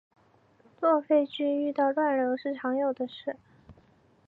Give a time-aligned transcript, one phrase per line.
[0.79, 3.37] 坐飞机遇到乱流是常有的事